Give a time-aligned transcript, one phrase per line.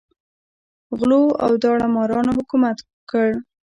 [0.97, 3.29] غلو او داړه مارانو حکومت وکړ.